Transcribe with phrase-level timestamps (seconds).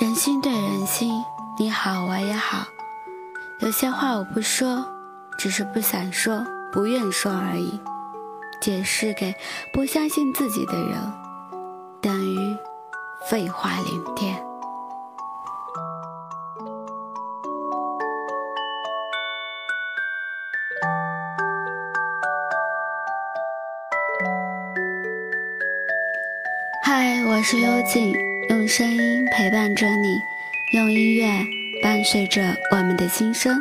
[0.00, 1.22] 人心对人心，
[1.58, 2.66] 你好我也好。
[3.60, 4.84] 有些话我不说，
[5.36, 7.78] 只是不想说，不愿说而已。
[8.62, 9.34] 解释给
[9.74, 11.12] 不相信自己的人，
[12.00, 12.56] 等于
[13.28, 14.47] 废话连天。
[27.50, 28.14] 是幽静，
[28.50, 30.20] 用声音陪伴着你，
[30.74, 31.30] 用音乐
[31.82, 33.58] 伴随着我们的心声。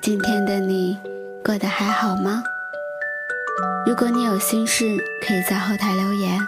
[0.00, 0.96] 今天的你
[1.44, 2.44] 过得还好吗？
[3.88, 4.84] 如果你有心事，
[5.20, 6.38] 可以在后台留言。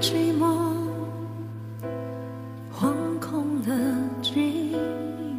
[0.00, 0.46] 寂寞，
[2.74, 3.70] 惶恐的
[4.22, 4.74] 寂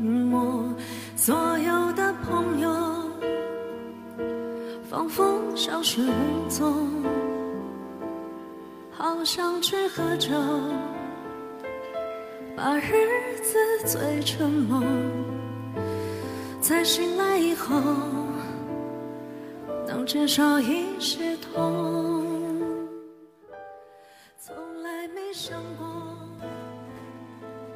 [0.04, 0.72] 寞，
[1.16, 2.70] 所有的朋友
[4.88, 6.88] 仿佛消失无踪，
[8.92, 10.30] 好想去喝酒，
[12.56, 12.92] 把日
[13.42, 14.86] 子醉成梦，
[16.62, 17.82] 在醒来以后
[19.88, 21.81] 能减少一些痛。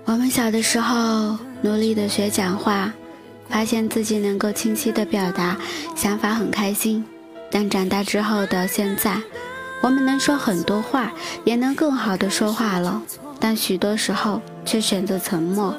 [0.06, 2.94] 我们小的时候努力的学讲话，
[3.50, 5.57] 发现自己能够清晰的表达
[5.96, 7.03] 想法，很开心。
[7.50, 9.19] 但长大之后的现在，
[9.81, 11.12] 我们能说很多话，
[11.44, 13.02] 也能更好的说话了，
[13.40, 15.75] 但许多时候却选择沉默。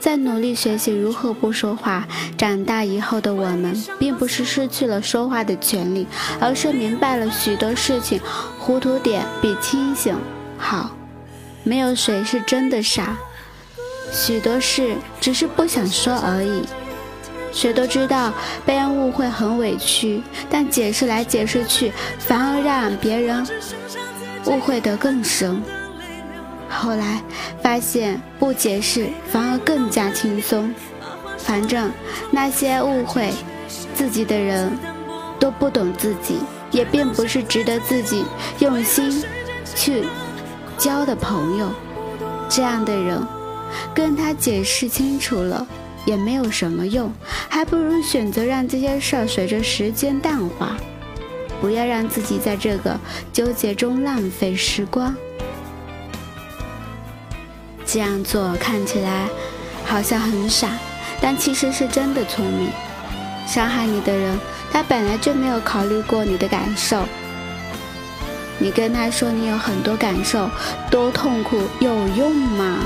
[0.00, 2.04] 在努力学习如何不说话，
[2.36, 6.08] 长大以后的我们，并不是失去了说话的权利，
[6.40, 8.20] 而是明白了许多事情，
[8.58, 10.16] 糊涂点比清醒
[10.58, 10.90] 好。
[11.62, 13.16] 没有谁是真的傻。
[14.12, 16.62] 许多事只是不想说而已。
[17.52, 18.32] 谁都知道
[18.66, 23.46] 被人误会很委屈，但解释来解释去，反而让别人
[24.44, 25.62] 误会得更深。
[26.68, 27.22] 后来
[27.62, 30.74] 发现不解释反而更加轻松。
[31.38, 31.90] 反正
[32.30, 33.32] 那些误会
[33.94, 34.70] 自己的人
[35.38, 36.40] 都不懂自己，
[36.70, 38.24] 也并不是值得自己
[38.58, 39.24] 用心
[39.74, 40.04] 去
[40.76, 41.70] 交的朋友。
[42.50, 43.35] 这样的人。
[43.94, 45.66] 跟他解释清楚了
[46.04, 47.12] 也没有什么用，
[47.48, 50.76] 还不如选择让这些事儿随着时间淡化，
[51.60, 52.98] 不要让自己在这个
[53.32, 55.14] 纠结中浪费时光。
[57.84, 59.28] 这样做看起来
[59.84, 60.70] 好像很傻，
[61.20, 62.68] 但其实是真的聪明。
[63.46, 64.38] 伤害你的人，
[64.72, 67.04] 他本来就没有考虑过你的感受。
[68.58, 70.50] 你跟他说你有很多感受，
[70.90, 72.78] 多痛苦，有用吗？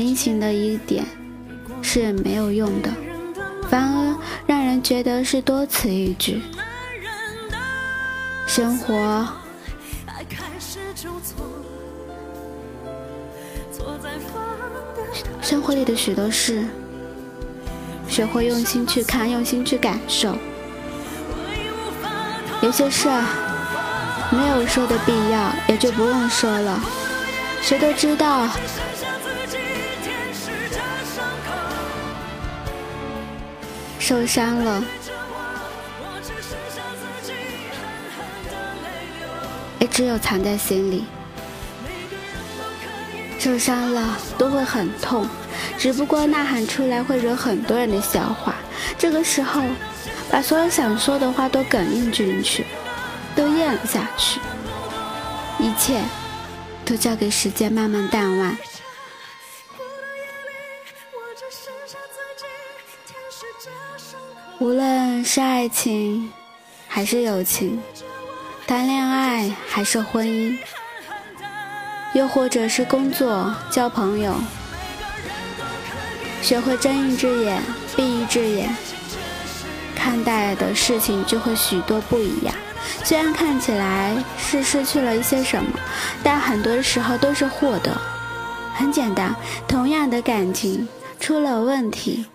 [0.00, 1.04] 很明显的一点
[1.82, 2.90] 是没有用的，
[3.68, 4.16] 反而
[4.46, 6.40] 让人觉得是多此一举。
[8.46, 9.28] 生活，
[15.42, 16.64] 生活里的许多事，
[18.08, 20.34] 学会用心去看，用心去感受。
[22.62, 23.22] 有些事儿
[24.30, 26.80] 没有说的必要，也就不用说了。
[27.60, 28.48] 谁都知道。
[34.00, 34.82] 受伤了，
[39.78, 41.04] 也只有藏在心里。
[43.38, 45.28] 受伤了都会很痛，
[45.78, 48.56] 只不过呐喊出来会惹很多人的笑话。
[48.98, 49.62] 这个时候，
[50.28, 52.66] 把所有想说的话都哽咽进去，
[53.36, 54.40] 都咽了下去，
[55.58, 56.00] 一切
[56.84, 58.56] 都交给时间慢慢淡忘。
[64.60, 66.30] 无论是爱情，
[66.86, 67.80] 还是友情，
[68.66, 70.58] 谈恋爱还是婚姻，
[72.12, 74.34] 又或者是工作交朋友，
[76.42, 77.62] 学会睁一只眼
[77.96, 78.76] 闭一只眼，
[79.96, 82.54] 看待的事情就会许多不一样。
[83.02, 85.70] 虽然看起来是失去了一些什么，
[86.22, 87.98] 但很多时候都是获得。
[88.74, 89.34] 很简单，
[89.66, 90.86] 同样的感情
[91.18, 92.26] 出了问题，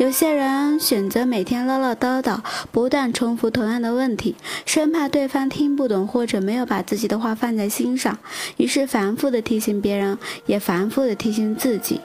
[0.00, 2.40] 有些人选择每天唠唠叨叨，
[2.72, 8.18] 不断重复同样的问题，生怕对方听不懂或者没有把自己的话放在心上，
[8.56, 10.16] 于是反复的提醒别人，
[10.46, 12.00] 也反复的提醒自己。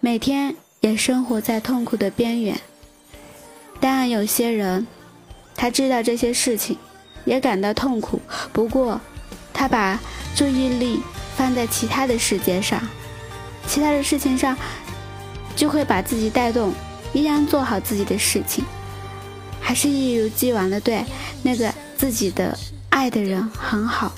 [0.00, 2.58] 每天也生活在痛苦的边缘。
[3.78, 4.84] 当然，有些人
[5.54, 6.76] 他知道这些事情，
[7.24, 8.20] 也感到痛苦。
[8.52, 9.00] 不过，
[9.54, 9.96] 他把
[10.34, 11.00] 注意力
[11.36, 12.82] 放在其他的世界上，
[13.68, 14.56] 其他的事情上，
[15.56, 16.72] 就会把自己带动，
[17.12, 18.64] 依然做好自己的事情，
[19.60, 21.04] 还是一如既往的对
[21.42, 22.56] 那个自己的
[22.88, 24.12] 爱的人很好，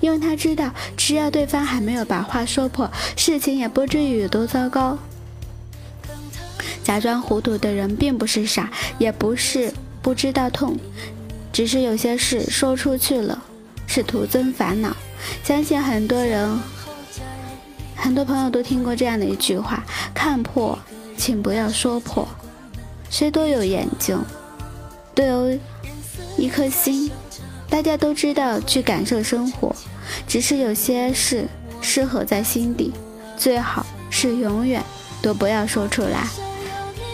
[0.00, 4.98] 因为他知道，只要对方还没有把话说破，事情也不至于有多糟糕。
[6.82, 10.76] 假装糊涂的人并不是傻，也不是不知道痛，
[11.52, 13.42] 只是有些事说出去了
[13.86, 14.96] 是徒增烦恼。
[15.44, 16.58] 相信很多人、
[18.00, 19.84] 很多朋友都听过这样的一句话：
[20.14, 20.78] 看破，
[21.16, 22.26] 请不要说破。
[23.10, 24.18] 谁都有眼睛，
[25.14, 25.58] 都有
[26.36, 27.10] 一颗心，
[27.68, 29.74] 大家都知道去感受生活，
[30.26, 31.48] 只是有些事
[31.80, 32.92] 适合在心底，
[33.36, 34.82] 最好是永远
[35.20, 36.26] 都不要说出来。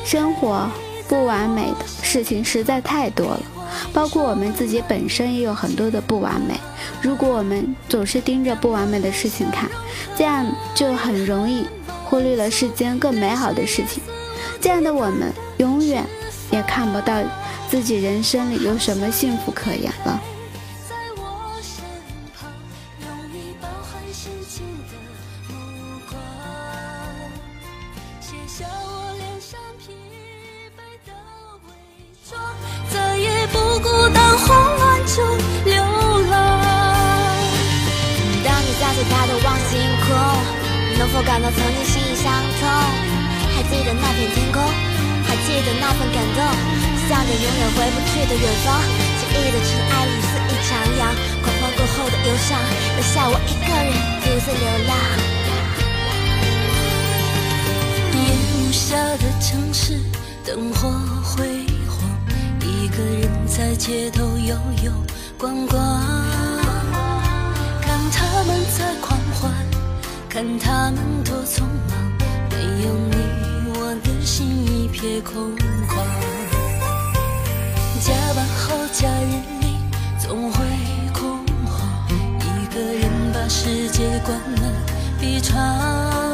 [0.04, 0.68] 生活
[1.08, 3.42] 不完美的事情实在太多了，
[3.92, 6.54] 包括我们自己本身也有很多的不完美。
[7.02, 9.68] 如果我们总是盯着不完美的事情看，
[10.16, 11.66] 这样就很容易
[12.04, 14.02] 忽略了世间更美好的事情。
[14.60, 16.04] 这样的我们永远
[16.50, 17.20] 也看不到
[17.68, 20.20] 自己人生里有什么幸福可言了。
[45.98, 46.38] 份感动，
[47.08, 48.66] 向着永远回不去的远方。
[49.18, 51.02] 记忆的尘埃里肆意徜徉，
[51.42, 52.58] 狂欢过后的忧伤，
[52.96, 53.90] 留下我一个人
[54.22, 54.92] 独自流浪。
[58.12, 58.16] 夜
[58.52, 59.98] 幕下的城市，
[60.44, 60.90] 灯火
[61.22, 61.92] 辉煌，
[62.60, 64.92] 一个人在街头悠悠
[65.38, 65.80] 逛逛，
[67.80, 69.52] 看他们在狂欢。
[70.28, 71.94] 看他们多匆忙，
[72.50, 73.16] 没有你，
[73.78, 74.63] 我的心
[74.94, 75.50] 一片空
[75.88, 75.96] 旷。
[78.00, 79.76] 加班后假日里
[80.20, 80.64] 总会
[81.12, 81.74] 恐慌，
[82.38, 84.72] 一个人把世界关了
[85.20, 86.33] 闭窗。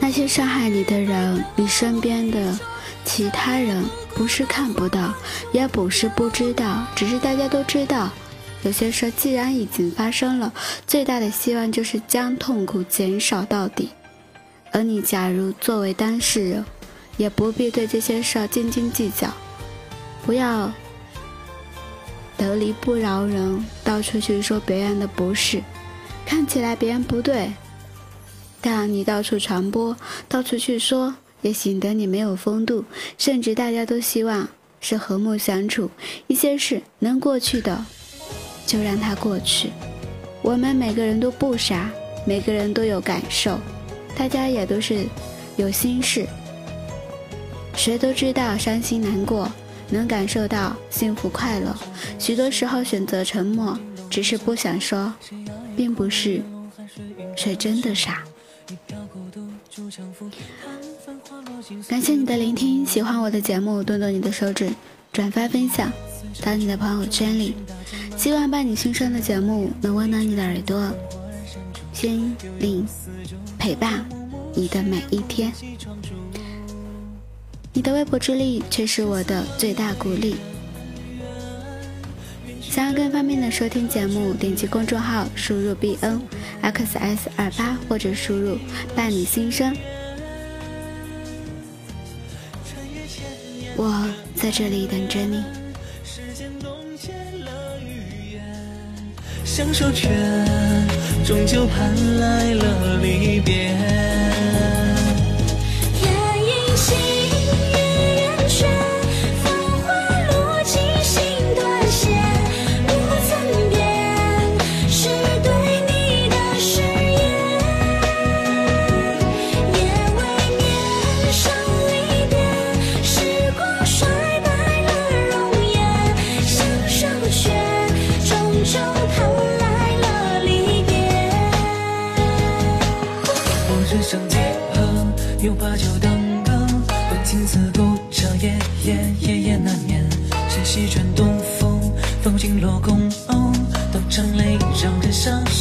[0.00, 2.58] 那些伤害你的人，你身边的
[3.04, 5.12] 其他人不是看不到，
[5.52, 8.10] 也不是不知道，只是大家都知道，
[8.62, 10.52] 有些事既然已经发生了，
[10.86, 13.90] 最大的希望就是将痛苦减少到底。
[14.72, 16.64] 而你假如作为当事人，
[17.16, 19.28] 也不必对这些事儿斤斤计较，
[20.24, 20.72] 不要
[22.36, 25.62] 得理不饶人，到处去说别人的不是，
[26.24, 27.52] 看起来别人不对。
[28.60, 29.96] 但你到处传播，
[30.28, 32.84] 到处去说，也显得你没有风度，
[33.16, 34.48] 甚至大家都希望
[34.80, 35.90] 是和睦相处，
[36.26, 37.86] 一些事能过去的，
[38.66, 39.70] 就让它过去。
[40.42, 41.90] 我们每个人都不傻，
[42.26, 43.58] 每个人都有感受，
[44.16, 45.04] 大家也都是
[45.56, 46.26] 有心事。
[47.74, 49.50] 谁都知道伤心难过，
[49.88, 51.76] 能感受到幸福快乐。
[52.18, 53.78] 许多时候选择沉默，
[54.10, 55.12] 只是不想说，
[55.76, 56.42] 并不是
[57.36, 58.24] 谁真的傻。
[61.88, 64.70] 感谢你的聆听，喜欢我的节目，动动你的手指，
[65.12, 65.90] 转发分享
[66.42, 67.54] 到你的朋友圈里。
[68.16, 70.92] 希望伴你心声的节目能温暖你的耳朵、
[71.92, 72.86] 心灵，
[73.58, 74.04] 陪伴
[74.54, 75.52] 你的每一天。
[77.72, 80.36] 你的微薄之力却是我的最大鼓励。
[82.78, 86.22] 想要更方便的收听节目，点击公众号输入 b n
[86.60, 88.56] x s 二八，或者输入
[88.94, 89.76] 伴你心声。
[93.74, 95.42] 我在这里等着你。
[99.44, 100.08] 相守却
[101.26, 103.74] 终究盼来了离别。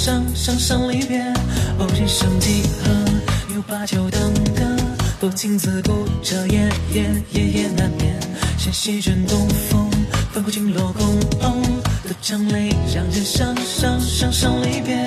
[0.07, 1.19] 伤伤伤离别。
[1.77, 3.53] 哦，人生几何？
[3.53, 4.21] 又把酒当
[4.55, 4.63] 歌，
[5.19, 8.17] 多情自古彻夜夜夜夜难眠。
[8.57, 9.91] 谁席卷东风，
[10.31, 11.19] 风尽落空，
[12.07, 15.05] 的长泪，让人伤伤伤伤离别。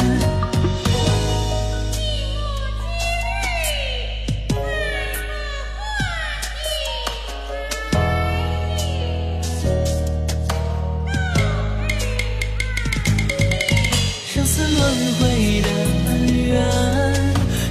[14.90, 15.68] 轮回的
[16.08, 16.10] 恩
[16.48, 16.58] 怨，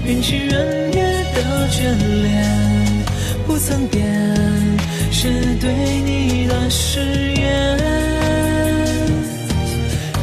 [0.05, 0.53] 缘起缘
[0.93, 1.03] 灭
[1.35, 1.37] 的
[1.69, 1.77] 眷
[2.23, 2.25] 恋
[3.45, 4.07] 不曾变，
[5.11, 5.27] 是
[5.59, 5.73] 对
[6.05, 7.01] 你的誓
[7.33, 7.77] 言。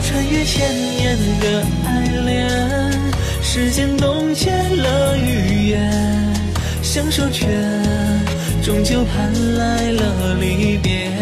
[0.02, 1.86] 穿越千年的爱
[2.24, 2.48] 恋，
[3.42, 5.92] 时间冻结了语言，
[6.82, 7.46] 相守却
[8.62, 11.12] 终究盼来了离别。